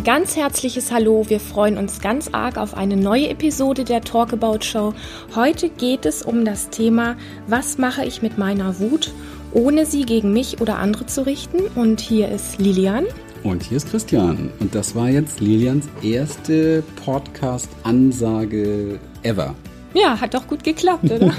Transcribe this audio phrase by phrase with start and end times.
[0.00, 1.26] ein ganz herzliches Hallo.
[1.28, 4.94] Wir freuen uns ganz arg auf eine neue Episode der Talkabout Show.
[5.34, 7.16] Heute geht es um das Thema,
[7.48, 9.12] was mache ich mit meiner Wut,
[9.52, 11.58] ohne sie gegen mich oder andere zu richten.
[11.74, 13.04] Und hier ist Lilian.
[13.42, 14.48] Und hier ist Christian.
[14.58, 19.54] Und das war jetzt Lilians erste Podcast-Ansage ever.
[19.92, 21.34] Ja, hat doch gut geklappt, oder?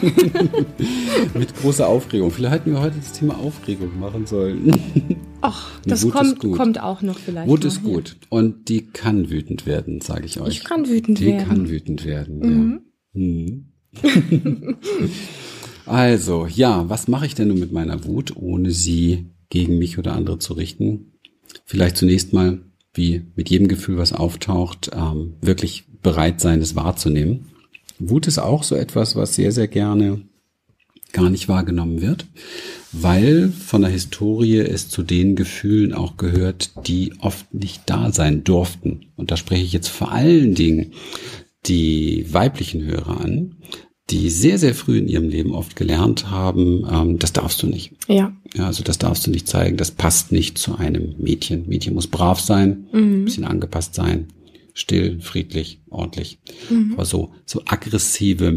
[1.33, 2.29] Mit großer Aufregung.
[2.29, 5.19] Vielleicht hätten wir heute das Thema Aufregung machen sollen.
[5.41, 7.49] Ach, das kommt, kommt auch noch vielleicht.
[7.49, 8.17] Wut ist gut.
[8.29, 10.57] Und die kann wütend werden, sage ich euch.
[10.57, 11.39] Ich kann wütend die werden.
[11.39, 12.81] Die kann wütend werden, mhm.
[13.13, 13.21] ja.
[13.21, 13.65] Mhm.
[15.85, 20.13] also, ja, was mache ich denn nun mit meiner Wut, ohne sie gegen mich oder
[20.13, 21.13] andere zu richten?
[21.65, 22.59] Vielleicht zunächst mal,
[22.93, 27.47] wie mit jedem Gefühl, was auftaucht, ähm, wirklich bereit sein, es wahrzunehmen.
[27.99, 30.21] Wut ist auch so etwas, was sehr, sehr gerne
[31.13, 32.25] gar nicht wahrgenommen wird,
[32.91, 38.43] weil von der Historie es zu den Gefühlen auch gehört, die oft nicht da sein
[38.43, 39.11] durften.
[39.15, 40.93] Und da spreche ich jetzt vor allen Dingen
[41.65, 43.55] die weiblichen Hörer an,
[44.11, 47.93] die sehr, sehr früh in ihrem Leben oft gelernt haben, ähm, das darfst du nicht.
[48.07, 48.35] Ja.
[48.53, 48.65] ja.
[48.65, 51.67] Also das darfst du nicht zeigen, das passt nicht zu einem Mädchen.
[51.67, 53.25] Mädchen muss brav sein, mhm.
[53.25, 54.27] bisschen angepasst sein,
[54.73, 56.39] still, friedlich, ordentlich.
[56.69, 56.93] Mhm.
[56.93, 58.51] Aber so, so aggressive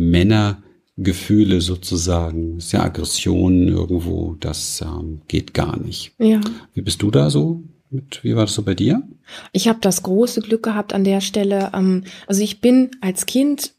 [0.97, 6.13] Männergefühle sozusagen, sehr Aggressionen irgendwo, das ähm, geht gar nicht.
[6.19, 6.41] Ja.
[6.73, 7.63] Wie bist du da so?
[7.91, 9.03] Mit, wie war das so bei dir?
[9.53, 11.71] Ich habe das große Glück gehabt an der Stelle.
[11.75, 13.73] Ähm, also ich bin als Kind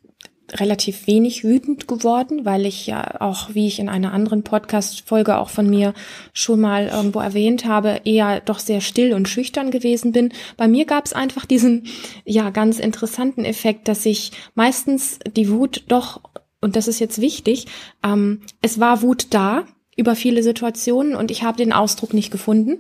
[0.52, 5.50] relativ wenig wütend geworden, weil ich ja auch, wie ich in einer anderen Podcast-Folge auch
[5.50, 5.94] von mir
[6.34, 10.32] schon mal irgendwo erwähnt habe, eher doch sehr still und schüchtern gewesen bin.
[10.56, 11.88] Bei mir gab es einfach diesen,
[12.26, 16.22] ja, ganz interessanten Effekt, dass ich meistens die Wut doch,
[16.66, 17.68] und das ist jetzt wichtig,
[18.04, 22.80] ähm, es war Wut da, über viele Situationen und ich habe den Ausdruck nicht gefunden.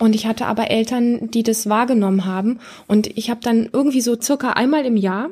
[0.00, 2.58] Und ich hatte aber Eltern, die das wahrgenommen haben.
[2.88, 5.30] Und ich habe dann irgendwie so circa einmal im Jahr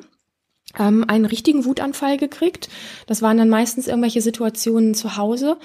[0.79, 2.69] ähm, einen richtigen Wutanfall gekriegt.
[3.09, 5.57] Das waren dann meistens irgendwelche Situationen zu Hause.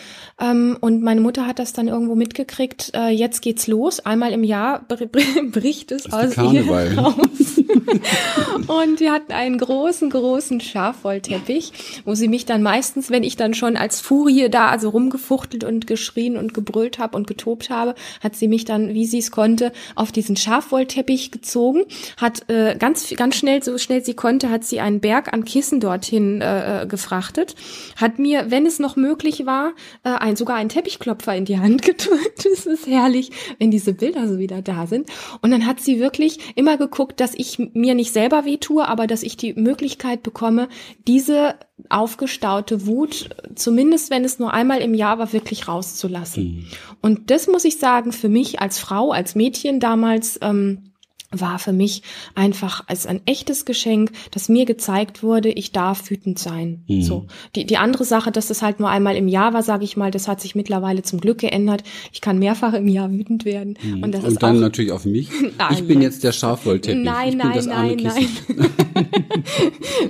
[0.41, 2.91] Ähm, und meine Mutter hat das dann irgendwo mitgekriegt.
[2.95, 3.99] Äh, jetzt geht's los.
[3.99, 4.87] Einmal im Jahr
[5.51, 6.67] bricht es aus ihr
[6.97, 7.52] raus.
[8.67, 13.53] und die hatten einen großen, großen Schafwollteppich, wo sie mich dann meistens, wenn ich dann
[13.53, 18.35] schon als Furie da also rumgefuchtelt und geschrien und gebrüllt habe und getobt habe, hat
[18.35, 21.83] sie mich dann, wie sie es konnte, auf diesen Schafwollteppich gezogen,
[22.17, 25.79] hat äh, ganz, ganz schnell, so schnell sie konnte, hat sie einen Berg an Kissen
[25.79, 27.55] dorthin äh, äh, gefrachtet,
[27.95, 31.81] hat mir, wenn es noch möglich war, äh, ein, sogar einen Teppichklopfer in die Hand
[31.83, 32.45] gedrückt.
[32.45, 35.09] Es ist herrlich, wenn diese Bilder so wieder da sind.
[35.41, 39.23] Und dann hat sie wirklich immer geguckt, dass ich mir nicht selber wehtue, aber dass
[39.23, 40.69] ich die Möglichkeit bekomme,
[41.07, 41.55] diese
[41.89, 46.43] aufgestaute Wut, zumindest wenn es nur einmal im Jahr war, wirklich rauszulassen.
[46.43, 46.65] Mhm.
[47.01, 50.92] Und das muss ich sagen, für mich als Frau, als Mädchen damals, ähm,
[51.33, 52.03] war für mich
[52.35, 56.83] einfach als ein echtes Geschenk, dass mir gezeigt wurde, ich darf wütend sein.
[56.87, 57.01] Mhm.
[57.01, 59.97] So die die andere Sache, dass das halt nur einmal im Jahr war, sage ich
[59.97, 61.83] mal, das hat sich mittlerweile zum Glück geändert.
[62.11, 64.03] Ich kann mehrfach im Jahr wütend werden mhm.
[64.03, 65.29] und das und ist dann auch, natürlich auf mich.
[65.57, 67.03] Nein, ich bin jetzt der Schafwollteppich.
[67.03, 68.27] Nein, nein, nein, nein.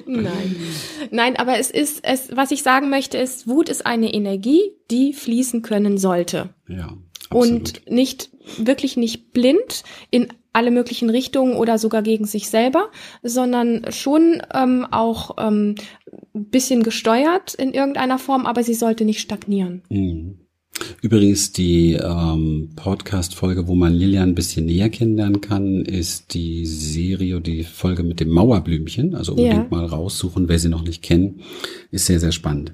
[0.05, 0.55] nein.
[1.11, 4.61] Nein, aber es ist es was ich sagen möchte ist, Wut ist eine Energie,
[4.91, 6.50] die fließen können sollte.
[6.67, 6.97] Ja.
[7.29, 7.79] Absolut.
[7.85, 12.90] Und nicht wirklich nicht blind in alle möglichen Richtungen oder sogar gegen sich selber,
[13.24, 15.75] sondern schon ähm, auch ähm,
[16.34, 19.81] bisschen gesteuert in irgendeiner Form, aber sie sollte nicht stagnieren.
[19.90, 20.38] Mhm.
[21.02, 27.41] Übrigens, die ähm, Podcast-Folge, wo man Lilian ein bisschen näher kennenlernen kann, ist die Serie,
[27.41, 29.14] die Folge mit dem Mauerblümchen.
[29.14, 29.78] Also unbedingt ja.
[29.78, 31.41] mal raussuchen, wer sie noch nicht kennt.
[31.91, 32.74] Ist sehr, sehr spannend.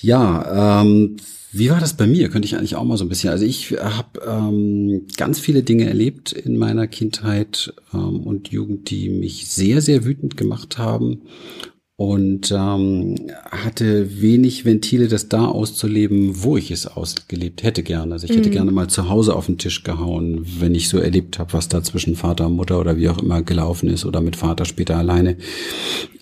[0.00, 1.16] Ja, ähm,
[1.52, 2.28] wie war das bei mir?
[2.30, 3.30] Könnte ich eigentlich auch mal so ein bisschen.
[3.30, 9.08] Also ich habe ähm, ganz viele Dinge erlebt in meiner Kindheit ähm, und Jugend, die
[9.08, 11.22] mich sehr, sehr wütend gemacht haben
[11.96, 18.14] und ähm, hatte wenig Ventile, das da auszuleben, wo ich es ausgelebt hätte gerne.
[18.14, 18.52] Also ich hätte mhm.
[18.52, 21.84] gerne mal zu Hause auf den Tisch gehauen, wenn ich so erlebt habe, was da
[21.84, 25.36] zwischen Vater und Mutter oder wie auch immer gelaufen ist oder mit Vater später alleine.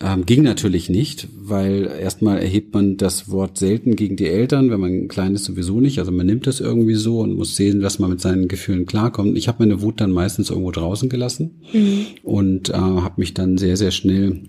[0.03, 4.81] Ähm, ging natürlich nicht, weil erstmal erhebt man das Wort selten gegen die Eltern, wenn
[4.81, 5.99] man klein ist sowieso nicht.
[6.01, 9.39] Also man nimmt das irgendwie so und muss sehen, dass man mit seinen Gefühlen klarkommt.
[9.39, 12.07] Ich habe meine Wut dann meistens irgendwo draußen gelassen mhm.
[12.23, 14.43] und äh, habe mich dann sehr, sehr schnell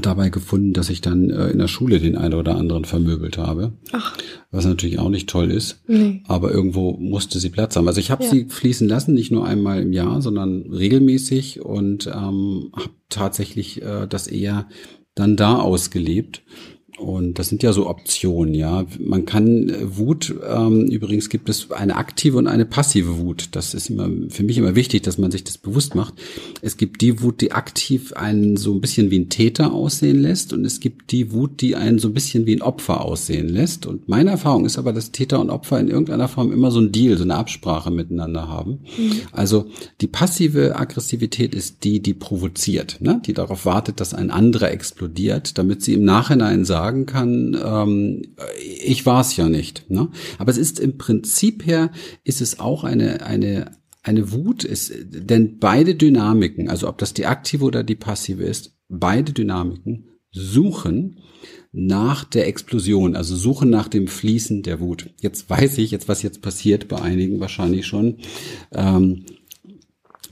[0.00, 3.72] dabei gefunden, dass ich dann äh, in der Schule den einen oder anderen vermöbelt habe.
[3.92, 4.16] Ach.
[4.50, 5.82] Was natürlich auch nicht toll ist.
[5.86, 6.22] Nee.
[6.26, 7.88] Aber irgendwo musste sie Platz haben.
[7.88, 8.30] Also ich habe ja.
[8.30, 14.06] sie fließen lassen, nicht nur einmal im Jahr, sondern regelmäßig und ähm, habe tatsächlich äh,
[14.08, 14.68] das eher
[15.14, 16.42] dann da ausgelebt.
[16.98, 18.86] Und das sind ja so Optionen, ja.
[18.98, 23.48] Man kann äh, Wut, ähm, übrigens gibt es eine aktive und eine passive Wut.
[23.52, 26.14] Das ist immer für mich immer wichtig, dass man sich das bewusst macht.
[26.62, 30.54] Es gibt die Wut, die aktiv einen so ein bisschen wie ein Täter aussehen lässt
[30.54, 33.84] und es gibt die Wut, die einen so ein bisschen wie ein Opfer aussehen lässt.
[33.84, 36.92] Und meine Erfahrung ist aber, dass Täter und Opfer in irgendeiner Form immer so ein
[36.92, 38.80] Deal, so eine Absprache miteinander haben.
[38.96, 39.12] Mhm.
[39.32, 39.66] Also
[40.00, 43.20] die passive Aggressivität ist die, die provoziert, ne?
[43.26, 48.22] die darauf wartet, dass ein anderer explodiert, damit sie im Nachhinein sagt, sagen kann, ähm,
[48.60, 49.90] ich war es ja nicht.
[49.90, 50.08] Ne?
[50.38, 51.90] Aber es ist im Prinzip her,
[52.22, 53.72] ist es auch eine, eine,
[54.02, 58.76] eine Wut, ist, denn beide Dynamiken, also ob das die aktive oder die passive ist,
[58.88, 61.18] beide Dynamiken suchen
[61.72, 65.10] nach der Explosion, also suchen nach dem Fließen der Wut.
[65.20, 68.18] Jetzt weiß ich, jetzt was jetzt passiert, bei einigen wahrscheinlich schon.
[68.72, 69.24] Ähm,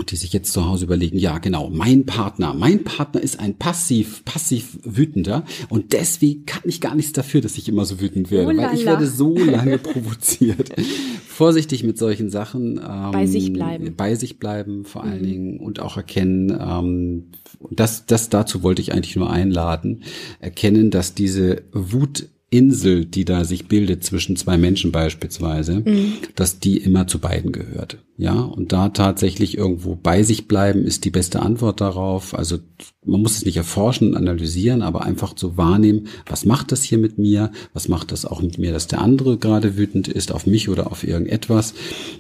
[0.03, 4.25] die sich jetzt zu Hause überlegen, ja genau, mein Partner, mein Partner ist ein passiv,
[4.25, 8.53] passiv wütender und deswegen kann ich gar nichts dafür, dass ich immer so wütend werde,
[8.53, 10.71] oh weil ich werde so lange provoziert.
[11.27, 12.79] Vorsichtig mit solchen Sachen.
[12.79, 13.95] Ähm, bei sich bleiben.
[13.97, 15.27] Bei sich bleiben vor allen mhm.
[15.27, 17.25] Dingen und auch erkennen, ähm,
[17.71, 20.03] das, das dazu wollte ich eigentlich nur einladen,
[20.41, 26.13] erkennen, dass diese Wut Insel, die da sich bildet zwischen zwei Menschen beispielsweise, mhm.
[26.37, 27.99] dass die immer zu beiden gehört.
[28.17, 32.39] Ja, und da tatsächlich irgendwo bei sich bleiben ist die beste Antwort darauf.
[32.39, 32.59] Also
[33.05, 36.99] man muss es nicht erforschen und analysieren, aber einfach zu wahrnehmen, was macht das hier
[36.99, 37.51] mit mir?
[37.73, 40.93] Was macht das auch mit mir, dass der andere gerade wütend ist auf mich oder
[40.93, 41.75] auf irgendetwas?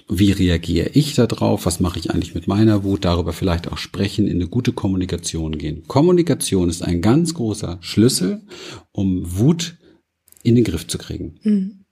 [0.08, 1.64] Wie reagiere ich darauf?
[1.64, 3.04] Was mache ich eigentlich mit meiner Wut?
[3.04, 5.84] Darüber vielleicht auch sprechen, in eine gute Kommunikation gehen.
[5.86, 8.42] Kommunikation ist ein ganz großer Schlüssel,
[8.90, 9.76] um Wut
[10.44, 11.40] in den Griff zu kriegen.
[11.42, 11.84] Mhm.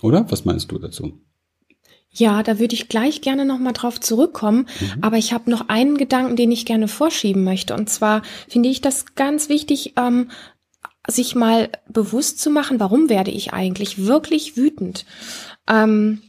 [0.00, 0.30] Oder?
[0.30, 1.20] Was meinst du dazu?
[2.10, 4.68] Ja, da würde ich gleich gerne nochmal drauf zurückkommen.
[4.80, 5.02] Mhm.
[5.02, 7.74] Aber ich habe noch einen Gedanken, den ich gerne vorschieben möchte.
[7.74, 10.30] Und zwar finde ich das ganz wichtig, ähm,
[11.06, 15.06] sich mal bewusst zu machen, warum werde ich eigentlich wirklich wütend?
[15.66, 16.20] Ähm,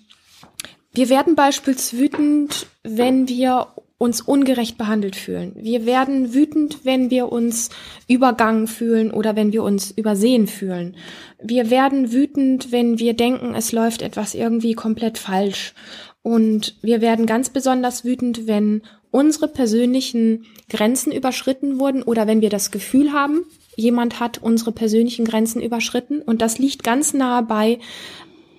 [0.94, 3.68] wir werden beispielsweise wütend, wenn wir
[4.00, 5.52] uns ungerecht behandelt fühlen.
[5.56, 7.70] Wir werden wütend, wenn wir uns
[8.08, 10.96] übergangen fühlen oder wenn wir uns übersehen fühlen.
[11.44, 15.74] Wir werden wütend, wenn wir denken, es läuft etwas irgendwie komplett falsch.
[16.22, 22.50] Und wir werden ganz besonders wütend, wenn unsere persönlichen Grenzen überschritten wurden oder wenn wir
[22.50, 23.42] das Gefühl haben,
[23.76, 26.22] jemand hat unsere persönlichen Grenzen überschritten.
[26.22, 27.80] Und das liegt ganz nahe bei,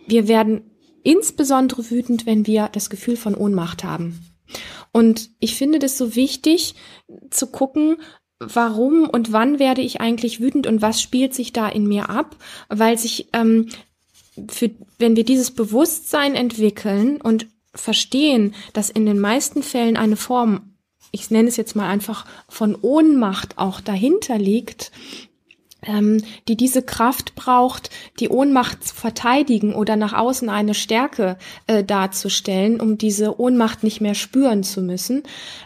[0.06, 0.60] wir werden
[1.02, 4.29] insbesondere wütend, wenn wir das Gefühl von Ohnmacht haben.
[4.92, 6.74] Und ich finde das so wichtig
[7.30, 7.96] zu gucken,
[8.40, 12.36] warum und wann werde ich eigentlich wütend und was spielt sich da in mir ab,
[12.68, 13.68] weil sich, ähm,
[14.48, 20.74] für, wenn wir dieses Bewusstsein entwickeln und verstehen, dass in den meisten Fällen eine Form,
[21.12, 24.90] ich nenne es jetzt mal einfach von Ohnmacht auch dahinter liegt,
[25.82, 31.36] ähm, die diese Kraft braucht, die Ohnmacht zu verteidigen oder nach außen eine Stärke
[31.66, 35.22] äh, darzustellen, um diese Ohnmacht nicht mehr spüren zu müssen,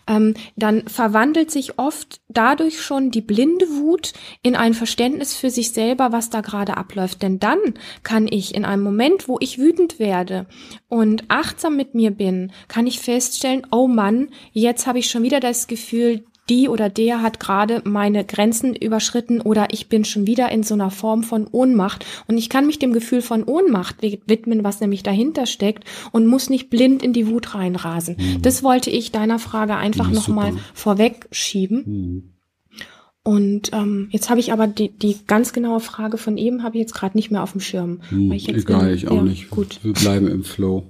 [0.07, 4.13] ähm, dann verwandelt sich oft dadurch schon die blinde Wut
[4.43, 7.23] in ein Verständnis für sich selber, was da gerade abläuft.
[7.23, 7.59] Denn dann
[8.03, 10.47] kann ich in einem Moment, wo ich wütend werde
[10.89, 15.41] und achtsam mit mir bin, kann ich feststellen, oh Mann, jetzt habe ich schon wieder
[15.41, 20.51] das Gefühl, die oder der hat gerade meine Grenzen überschritten oder ich bin schon wieder
[20.51, 24.65] in so einer Form von Ohnmacht und ich kann mich dem Gefühl von Ohnmacht widmen,
[24.65, 28.17] was nämlich dahinter steckt und muss nicht blind in die Wut reinrasen.
[28.19, 28.43] Mhm.
[28.43, 31.85] Das wollte ich deiner Frage einfach nochmal vorweg schieben.
[31.87, 32.35] Mhm.
[33.27, 36.83] Und ähm, jetzt habe ich aber die, die ganz genaue Frage von eben habe ich
[36.83, 38.01] jetzt gerade nicht mehr auf dem Schirm.
[38.11, 39.49] Hm, ich egal, bin, ich auch ja, nicht.
[39.49, 39.81] Gut.
[39.83, 40.85] Wir bleiben im Flow.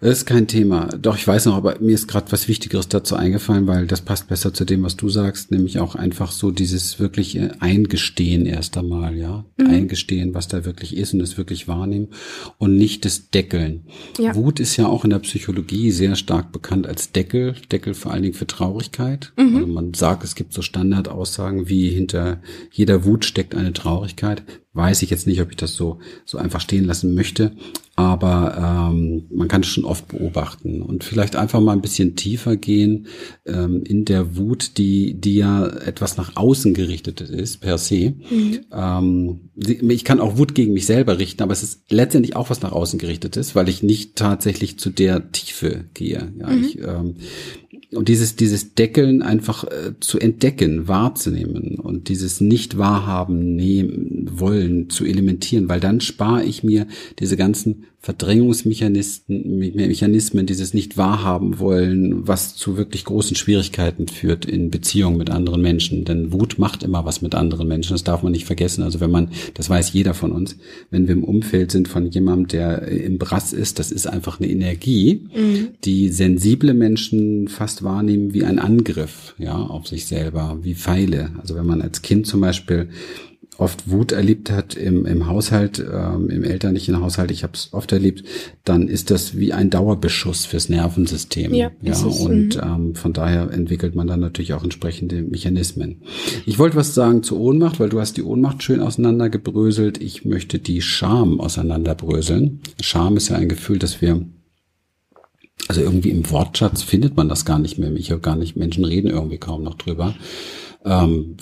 [0.00, 0.86] Das ist kein Thema.
[0.86, 4.28] Doch, ich weiß noch, aber mir ist gerade was Wichtigeres dazu eingefallen, weil das passt
[4.28, 9.16] besser zu dem, was du sagst, nämlich auch einfach so dieses wirklich Eingestehen erst einmal,
[9.16, 9.44] ja.
[9.58, 9.66] Mhm.
[9.66, 12.08] Eingestehen, was da wirklich ist und es wirklich wahrnehmen
[12.56, 13.84] und nicht das Deckeln.
[14.18, 14.34] Ja.
[14.34, 18.22] Wut ist ja auch in der Psychologie sehr stark bekannt als Deckel, Deckel vor allen
[18.22, 19.32] Dingen für Traurigkeit.
[19.36, 19.56] Mhm.
[19.56, 22.40] Also man sagt, es gibt so Standardaussagen wie hinter
[22.72, 26.60] jeder Wut steckt eine Traurigkeit weiß ich jetzt nicht, ob ich das so, so einfach
[26.60, 27.52] stehen lassen möchte.
[27.96, 32.56] Aber ähm, man kann es schon oft beobachten und vielleicht einfach mal ein bisschen tiefer
[32.56, 33.08] gehen
[33.44, 38.14] ähm, in der Wut, die, die ja etwas nach außen gerichtet ist, per se.
[38.30, 38.60] Mhm.
[38.72, 42.62] Ähm, ich kann auch Wut gegen mich selber richten, aber es ist letztendlich auch was
[42.62, 46.32] nach außen gerichtetes, weil ich nicht tatsächlich zu der Tiefe gehe.
[46.38, 46.64] Ja, mhm.
[46.64, 47.16] ich, ähm,
[47.92, 54.90] und dieses, dieses Deckeln einfach äh, zu entdecken, wahrzunehmen und dieses nicht wahrhaben nehmen wollen
[54.90, 56.86] zu elementieren, weil dann spare ich mir
[57.18, 64.70] diese ganzen Verdrängungsmechanismen, Mechanismen, dieses nicht wahrhaben wollen, was zu wirklich großen Schwierigkeiten führt in
[64.70, 66.06] Beziehungen mit anderen Menschen.
[66.06, 67.92] Denn Wut macht immer was mit anderen Menschen.
[67.92, 68.82] Das darf man nicht vergessen.
[68.82, 70.56] Also wenn man, das weiß jeder von uns,
[70.90, 74.48] wenn wir im Umfeld sind von jemandem, der im Brass ist, das ist einfach eine
[74.48, 75.68] Energie, mhm.
[75.84, 81.32] die sensible Menschen fast wahrnehmen wie ein Angriff, ja, auf sich selber, wie Pfeile.
[81.38, 82.88] Also wenn man als Kind zum Beispiel
[83.60, 87.92] oft Wut erlebt hat im, im Haushalt, ähm, im elterlichen Haushalt, ich habe es oft
[87.92, 88.24] erlebt,
[88.64, 91.52] dann ist das wie ein Dauerbeschuss fürs Nervensystem.
[91.52, 92.62] Ja, ja es, und mhm.
[92.62, 96.02] ähm, von daher entwickelt man dann natürlich auch entsprechende Mechanismen.
[96.46, 100.00] Ich wollte was sagen zur Ohnmacht, weil du hast die Ohnmacht schön auseinandergebröselt.
[100.00, 102.60] Ich möchte die Scham auseinanderbröseln.
[102.80, 104.24] Scham ist ja ein Gefühl, dass wir
[105.68, 107.92] also irgendwie im Wortschatz findet man das gar nicht mehr.
[107.92, 110.14] Ich habe gar nicht, Menschen reden irgendwie kaum noch drüber.
[110.82, 111.36] Ähm,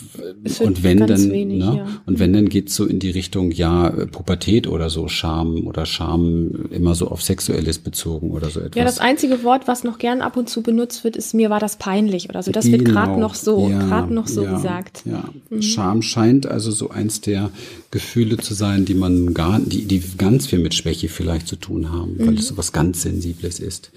[0.58, 1.86] und wenn dann, wenig, ne, ja.
[2.06, 6.66] und wenn dann geht's so in die Richtung, ja, Pubertät oder so, Scham oder Scham
[6.70, 8.74] immer so auf Sexuelles bezogen oder so etwas.
[8.74, 11.60] Ja, das einzige Wort, was noch gern ab und zu benutzt wird, ist mir war
[11.60, 12.50] das peinlich oder so.
[12.50, 13.20] Das wird gerade genau.
[13.20, 15.02] noch so, ja, gerade noch so ja, gesagt.
[15.04, 15.22] Ja.
[15.50, 15.62] Mhm.
[15.62, 17.50] Scham scheint also so eins der
[17.92, 21.92] Gefühle zu sein, die man gar, die, die ganz viel mit Schwäche vielleicht zu tun
[21.92, 22.38] haben, weil mhm.
[22.38, 23.92] es so was ganz Sensibles ist.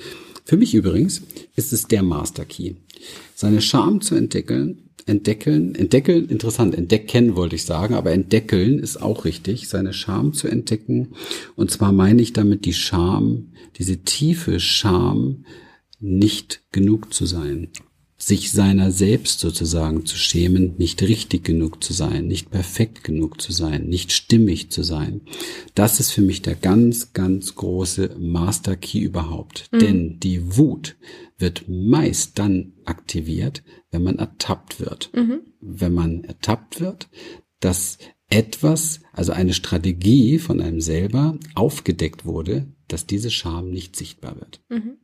[0.45, 1.23] Für mich übrigens
[1.55, 2.75] ist es der Master Key.
[3.33, 9.25] Seine Scham zu entdecken, entdecken, entdecken, interessant, entdecken wollte ich sagen, aber entdeckeln ist auch
[9.25, 11.09] richtig, seine Scham zu entdecken.
[11.55, 15.45] Und zwar meine ich damit die Scham, diese tiefe Scham,
[15.99, 17.67] nicht genug zu sein
[18.21, 23.51] sich seiner selbst sozusagen zu schämen, nicht richtig genug zu sein, nicht perfekt genug zu
[23.51, 25.21] sein, nicht stimmig zu sein.
[25.73, 29.69] Das ist für mich der ganz, ganz große Master Key überhaupt.
[29.71, 29.79] Mhm.
[29.79, 30.97] Denn die Wut
[31.39, 35.09] wird meist dann aktiviert, wenn man ertappt wird.
[35.15, 35.41] Mhm.
[35.59, 37.09] Wenn man ertappt wird,
[37.59, 37.97] dass
[38.29, 44.61] etwas, also eine Strategie von einem selber aufgedeckt wurde, dass diese Scham nicht sichtbar wird.
[44.69, 44.97] Mhm.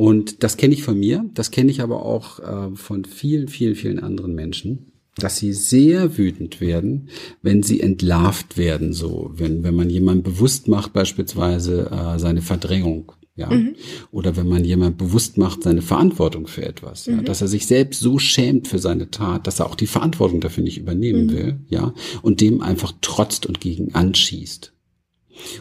[0.00, 3.74] Und das kenne ich von mir, das kenne ich aber auch äh, von vielen, vielen,
[3.74, 7.10] vielen anderen Menschen, dass sie sehr wütend werden,
[7.42, 13.12] wenn sie entlarvt werden, so wenn wenn man jemand bewusst macht beispielsweise äh, seine Verdrängung,
[13.36, 13.74] ja, mhm.
[14.10, 17.26] oder wenn man jemand bewusst macht seine Verantwortung für etwas, ja, mhm.
[17.26, 20.64] dass er sich selbst so schämt für seine Tat, dass er auch die Verantwortung dafür
[20.64, 21.32] nicht übernehmen mhm.
[21.32, 21.92] will, ja,
[22.22, 24.72] und dem einfach trotzt und gegen anschießt.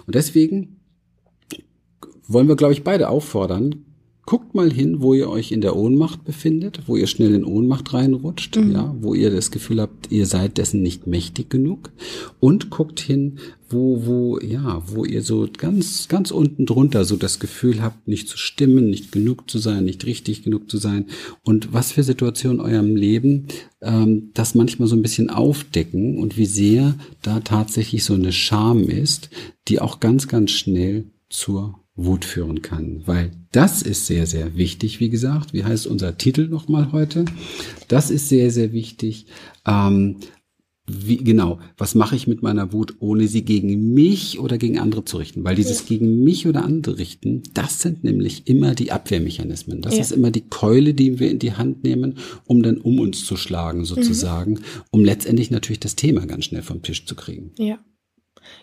[0.06, 0.78] Und deswegen
[2.26, 3.84] wollen wir, glaube ich, beide auffordern,
[4.30, 7.96] guckt mal hin, wo ihr euch in der Ohnmacht befindet, wo ihr schnell in Ohnmacht
[7.96, 8.72] reinrutscht, mhm.
[8.74, 11.92] ja, wo ihr das Gefühl habt, ihr seid dessen nicht mächtig genug
[12.40, 13.40] und guckt hin,
[13.72, 18.28] wo, wo, ja, wo ihr so ganz, ganz unten drunter so das Gefühl habt, nicht
[18.28, 21.08] zu stimmen, nicht genug zu sein, nicht richtig genug zu sein
[21.44, 23.48] und was für Situationen eurem Leben
[23.82, 26.94] ähm, das manchmal so ein bisschen aufdecken und wie sehr
[27.24, 29.32] da tatsächlich so eine Scham ist,
[29.70, 35.00] die auch ganz, ganz schnell zur Wut führen kann, weil das ist sehr, sehr wichtig,
[35.00, 35.54] wie gesagt.
[35.54, 37.26] Wie heißt unser Titel nochmal heute?
[37.88, 39.26] Das ist sehr, sehr wichtig.
[39.66, 40.18] Ähm,
[40.92, 45.06] wie, genau, was mache ich mit meiner Wut, ohne sie gegen mich oder gegen andere
[45.06, 45.44] zu richten?
[45.44, 45.86] Weil dieses ja.
[45.88, 49.82] gegen mich oder andere richten, das sind nämlich immer die Abwehrmechanismen.
[49.82, 50.02] Das ja.
[50.02, 52.16] ist immer die Keule, die wir in die Hand nehmen,
[52.46, 54.60] um dann um uns zu schlagen, sozusagen, mhm.
[54.90, 57.52] um letztendlich natürlich das Thema ganz schnell vom Tisch zu kriegen.
[57.60, 57.78] Ja.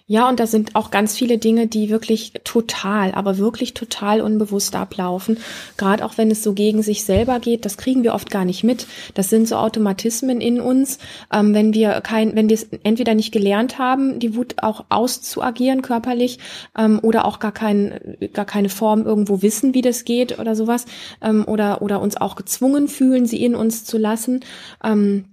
[0.08, 4.76] Ja, und da sind auch ganz viele Dinge, die wirklich total, aber wirklich total unbewusst
[4.76, 5.38] ablaufen.
[5.76, 8.62] Gerade auch wenn es so gegen sich selber geht, das kriegen wir oft gar nicht
[8.62, 8.86] mit.
[9.14, 10.98] Das sind so Automatismen in uns.
[11.32, 15.82] Ähm, wenn wir kein, wenn wir es entweder nicht gelernt haben, die Wut auch auszuagieren
[15.82, 16.38] körperlich
[16.78, 20.86] ähm, oder auch gar kein, gar keine Form irgendwo wissen, wie das geht oder sowas
[21.20, 24.40] ähm, oder oder uns auch gezwungen fühlen, sie in uns zu lassen.
[24.84, 25.24] Ähm,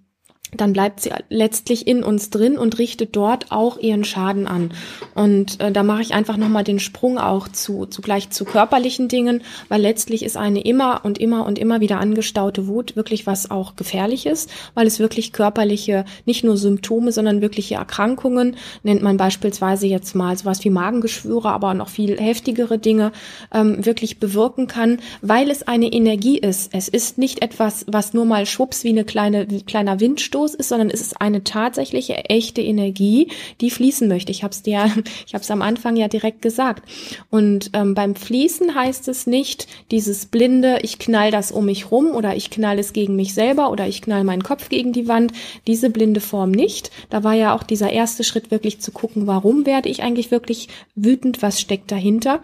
[0.57, 4.71] dann bleibt sie letztlich in uns drin und richtet dort auch ihren Schaden an.
[5.15, 9.41] Und äh, da mache ich einfach nochmal den Sprung auch zu, zugleich zu körperlichen Dingen,
[9.69, 13.75] weil letztlich ist eine immer und immer und immer wieder angestaute Wut wirklich was auch
[13.75, 20.15] gefährliches, weil es wirklich körperliche, nicht nur Symptome, sondern wirkliche Erkrankungen, nennt man beispielsweise jetzt
[20.15, 23.11] mal sowas wie Magengeschwüre, aber noch viel heftigere Dinge,
[23.53, 26.73] ähm, wirklich bewirken kann, weil es eine Energie ist.
[26.73, 30.55] Es ist nicht etwas, was nur mal schwupps wie eine kleine, wie kleiner Windstoß Ausstoß
[30.55, 33.29] ist, sondern es ist eine tatsächliche echte Energie,
[33.61, 34.31] die fließen möchte.
[34.31, 34.85] Ich habe es dir,
[35.25, 36.83] ich habe es am Anfang ja direkt gesagt.
[37.29, 42.11] Und ähm, beim Fließen heißt es nicht dieses blinde, ich knall das um mich rum
[42.11, 45.31] oder ich knall es gegen mich selber oder ich knall meinen Kopf gegen die Wand.
[45.67, 46.91] Diese blinde Form nicht.
[47.09, 50.67] Da war ja auch dieser erste Schritt wirklich zu gucken, warum werde ich eigentlich wirklich
[50.95, 52.41] wütend, was steckt dahinter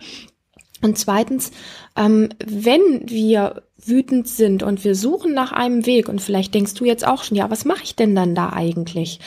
[0.82, 1.52] Und zweitens,
[1.96, 6.86] ähm, wenn wir wütend sind und wir suchen nach einem Weg und vielleicht denkst du
[6.86, 9.20] jetzt auch schon, ja, was mache ich denn dann da eigentlich?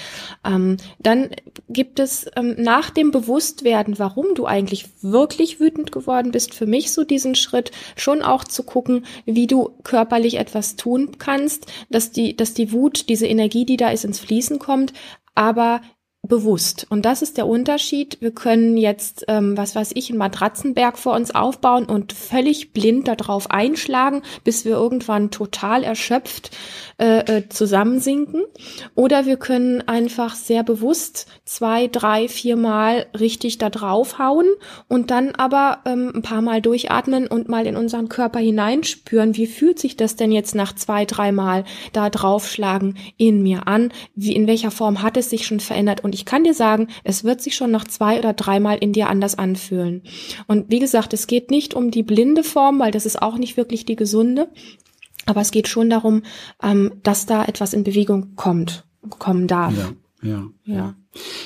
[0.44, 1.30] Ähm, dann
[1.68, 6.92] gibt es ähm, nach dem Bewusstwerden, warum du eigentlich wirklich wütend geworden bist, für mich
[6.92, 12.36] so diesen Schritt schon auch zu gucken, wie du körperlich etwas tun kannst, dass die,
[12.36, 14.92] dass die Wut, diese Energie, die da ist, ins Fließen kommt,
[15.34, 15.80] aber
[16.28, 16.86] bewusst.
[16.88, 18.18] Und das ist der Unterschied.
[18.20, 23.08] Wir können jetzt, ähm, was weiß ich, einen Matratzenberg vor uns aufbauen und völlig blind
[23.08, 26.52] darauf einschlagen, bis wir irgendwann total erschöpft
[26.98, 28.44] äh, äh, zusammensinken.
[28.94, 34.46] Oder wir können einfach sehr bewusst zwei, drei, vier Mal richtig da draufhauen
[34.86, 39.48] und dann aber ähm, ein paar Mal durchatmen und mal in unseren Körper hineinspüren, wie
[39.48, 43.92] fühlt sich das denn jetzt nach zwei, drei Mal da draufschlagen in mir an?
[44.14, 46.04] Wie, in welcher Form hat es sich schon verändert?
[46.04, 48.92] Und und ich kann dir sagen, es wird sich schon nach zwei oder dreimal in
[48.92, 50.02] dir anders anfühlen.
[50.46, 53.56] Und wie gesagt, es geht nicht um die blinde Form, weil das ist auch nicht
[53.56, 54.50] wirklich die gesunde.
[55.24, 56.22] Aber es geht schon darum,
[56.62, 58.84] ähm, dass da etwas in Bewegung kommt,
[59.18, 59.72] kommen darf.
[60.22, 60.50] Ja, ja.
[60.66, 60.94] ja.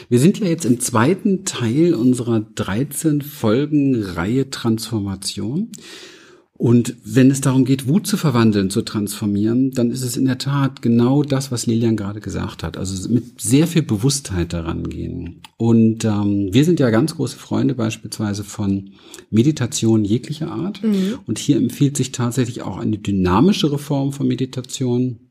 [0.09, 5.71] Wir sind ja jetzt im zweiten Teil unserer 13 Folgen Reihe Transformation.
[6.59, 10.39] Und wenn es darum geht, Wut zu verwandeln, zu transformieren, dann ist es in der
[10.39, 12.77] Tat genau das, was Lilian gerade gesagt hat.
[12.77, 15.43] Also mit sehr viel Bewusstheit daran gehen.
[15.59, 18.91] Und ähm, wir sind ja ganz große Freunde beispielsweise von
[19.31, 20.83] Meditation jeglicher Art.
[20.83, 21.19] Mhm.
[21.27, 25.26] Und hier empfiehlt sich tatsächlich auch eine dynamischere Form von Meditation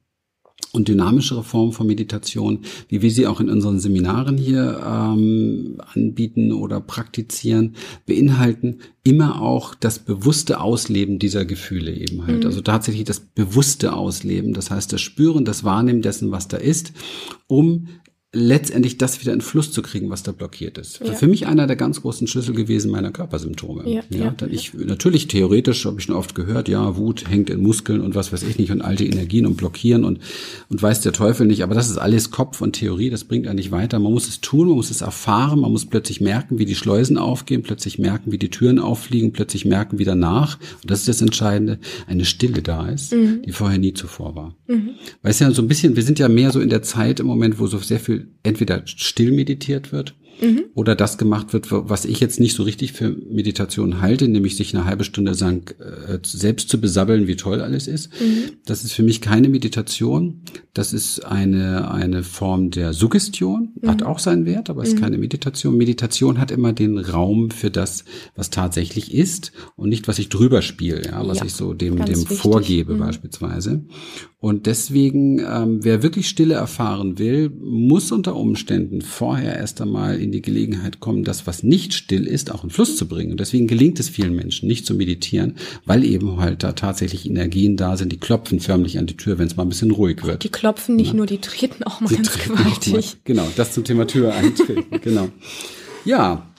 [0.76, 6.52] und dynamischere Formen von Meditation, wie wir sie auch in unseren Seminaren hier ähm, anbieten
[6.52, 12.40] oder praktizieren, beinhalten immer auch das bewusste Ausleben dieser Gefühle eben halt.
[12.40, 12.48] Mhm.
[12.48, 16.94] Also tatsächlich das bewusste Ausleben, das heißt das Spüren, das Wahrnehmen dessen, was da ist,
[17.48, 17.88] um
[18.36, 21.00] letztendlich das wieder in Fluss zu kriegen, was da blockiert ist.
[21.00, 21.14] Ja.
[21.14, 23.90] Für mich einer der ganz großen Schlüssel gewesen meiner Körpersymptome.
[23.90, 24.48] Ja, ja, ja.
[24.52, 28.34] ich natürlich theoretisch habe ich schon oft gehört, ja, Wut hängt in Muskeln und was
[28.34, 30.20] weiß ich nicht und alte Energien und blockieren und
[30.70, 33.56] und weiß der Teufel nicht, aber das ist alles Kopf und Theorie, das bringt einen
[33.56, 34.00] nicht weiter.
[34.00, 37.18] Man muss es tun, man muss es erfahren, man muss plötzlich merken, wie die Schleusen
[37.18, 41.22] aufgehen, plötzlich merken, wie die Türen auffliegen, plötzlich merken, wie danach, und das ist das
[41.22, 43.44] Entscheidende, eine Stille da ist, mhm.
[43.46, 44.56] die vorher nie zuvor war.
[44.68, 44.90] Mhm.
[45.22, 47.60] Weißt ja so ein bisschen, wir sind ja mehr so in der Zeit im Moment,
[47.60, 50.66] wo so sehr viel entweder still meditiert wird mhm.
[50.74, 54.76] oder das gemacht wird, was ich jetzt nicht so richtig für Meditation halte, nämlich sich
[54.76, 58.10] eine halbe Stunde lang äh, selbst zu besabbeln, wie toll alles ist.
[58.20, 58.54] Mhm.
[58.66, 60.42] Das ist für mich keine Meditation.
[60.74, 63.88] Das ist eine, eine Form der Suggestion, mhm.
[63.88, 65.02] hat auch seinen Wert, aber ist mhm.
[65.02, 65.78] keine Meditation.
[65.78, 70.62] Meditation hat immer den Raum für das, was tatsächlich ist und nicht, was ich drüber
[70.62, 72.38] spiele, ja, was ja, ich so dem, dem wichtig.
[72.38, 73.00] vorgebe mhm.
[73.00, 73.84] beispielsweise.
[74.46, 80.32] Und deswegen, ähm, wer wirklich Stille erfahren will, muss unter Umständen vorher erst einmal in
[80.32, 83.32] die Gelegenheit kommen, das, was nicht still ist, auch in Fluss zu bringen.
[83.32, 85.56] Und deswegen gelingt es vielen Menschen nicht zu meditieren,
[85.86, 89.48] weil eben halt da tatsächlich Energien da sind, die klopfen förmlich an die Tür, wenn
[89.48, 90.44] es mal ein bisschen ruhig wird.
[90.44, 91.16] Die klopfen nicht ja.
[91.16, 92.94] nur, die treten auch mal die ganz gewaltig.
[92.94, 95.30] Mal, genau, das zum Thema Tür eintreten, genau.
[96.06, 96.52] Ja,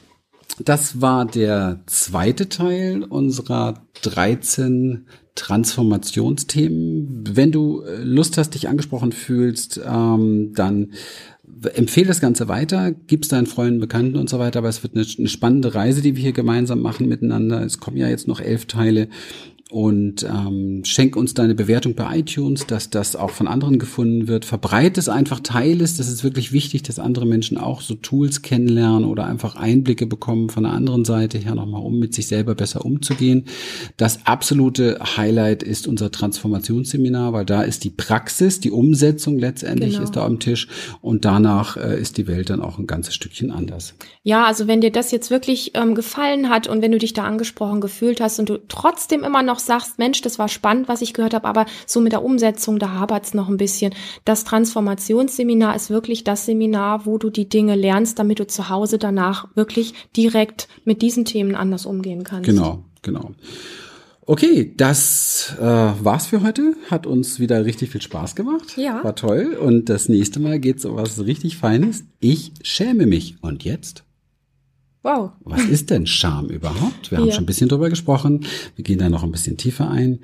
[0.64, 7.24] das war der zweite Teil unserer 13 Transformationsthemen.
[7.32, 10.92] Wenn du äh, Lust hast, dich angesprochen fühlst, ähm, dann
[11.74, 15.06] empfehle das Ganze weiter, gib's deinen Freunden, Bekannten und so weiter, aber es wird eine,
[15.18, 17.62] eine spannende Reise, die wir hier gemeinsam machen miteinander.
[17.62, 19.08] Es kommen ja jetzt noch elf Teile
[19.68, 24.44] und ähm, schenk uns deine Bewertung bei iTunes, dass das auch von anderen gefunden wird.
[24.44, 25.96] Verbreite es einfach, teile es.
[25.96, 30.50] Das ist wirklich wichtig, dass andere Menschen auch so Tools kennenlernen oder einfach Einblicke bekommen
[30.50, 33.46] von der anderen Seite her nochmal, um mit sich selber besser umzugehen.
[33.96, 40.04] Das absolute Highlight ist unser Transformationsseminar, weil da ist die Praxis, die Umsetzung letztendlich genau.
[40.04, 40.68] ist da am Tisch
[41.00, 43.94] und danach äh, ist die Welt dann auch ein ganzes Stückchen anders.
[44.22, 47.24] Ja, also wenn dir das jetzt wirklich ähm, gefallen hat und wenn du dich da
[47.24, 51.02] angesprochen gefühlt hast und du trotzdem immer noch noch sagst, Mensch, das war spannend, was
[51.02, 53.94] ich gehört habe, aber so mit der Umsetzung, da hapert es noch ein bisschen.
[54.24, 58.98] Das Transformationsseminar ist wirklich das Seminar, wo du die Dinge lernst, damit du zu Hause
[58.98, 62.48] danach wirklich direkt mit diesen Themen anders umgehen kannst.
[62.48, 63.30] Genau, genau.
[64.28, 66.74] Okay, das äh, war's für heute.
[66.90, 68.76] Hat uns wieder richtig viel Spaß gemacht.
[68.76, 69.02] Ja.
[69.04, 69.56] War toll.
[69.58, 72.04] Und das nächste Mal geht's um was richtig Feines.
[72.18, 73.36] Ich schäme mich.
[73.40, 74.05] Und jetzt?
[75.06, 75.30] Wow.
[75.44, 77.12] Was ist denn Scham überhaupt?
[77.12, 77.32] Wir haben ja.
[77.32, 78.44] schon ein bisschen drüber gesprochen.
[78.74, 80.18] Wir gehen da noch ein bisschen tiefer ein.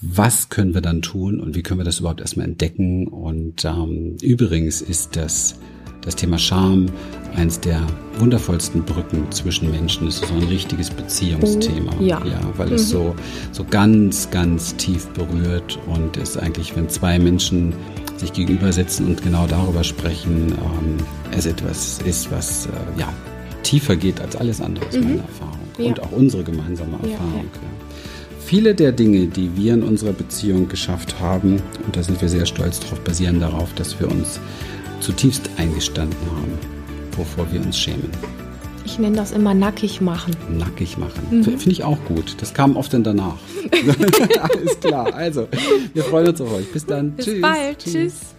[0.00, 3.08] Was können wir dann tun und wie können wir das überhaupt erstmal entdecken?
[3.08, 5.58] Und ähm, übrigens ist das
[6.02, 6.86] das Thema Scham
[7.34, 7.84] eins der
[8.18, 10.06] wundervollsten Brücken zwischen Menschen.
[10.06, 11.92] Es ist so ein richtiges Beziehungsthema.
[12.00, 12.24] Ja.
[12.24, 12.74] ja, weil mhm.
[12.74, 13.16] es so,
[13.50, 17.74] so ganz, ganz tief berührt und ist eigentlich, wenn zwei Menschen
[18.16, 20.96] sich gegenüber sitzen und genau darüber sprechen, ähm,
[21.36, 23.12] es etwas ist, was, äh, ja,
[23.70, 25.02] tiefer geht als alles andere aus mhm.
[25.02, 25.58] meiner Erfahrung.
[25.78, 25.84] ja.
[25.86, 27.46] und auch unsere gemeinsame Erfahrung.
[28.44, 32.46] Viele der Dinge, die wir in unserer Beziehung geschafft haben, und da sind wir sehr
[32.46, 34.40] stolz drauf, basieren darauf, dass wir uns
[34.98, 36.58] zutiefst eingestanden haben,
[37.16, 38.10] wovor wir uns schämen.
[38.84, 40.34] Ich nenne das immer nackig machen.
[40.50, 41.22] Nackig machen.
[41.30, 41.44] Mhm.
[41.44, 42.34] Finde ich auch gut.
[42.40, 43.36] Das kam oft dann danach.
[44.40, 45.14] Alles klar.
[45.14, 45.46] Also,
[45.94, 46.72] wir freuen uns auf euch.
[46.72, 47.12] Bis dann.
[47.12, 47.40] Bis Tschüss.
[47.40, 47.78] bald.
[47.78, 47.92] Tschüss.
[47.92, 48.34] Tschüss.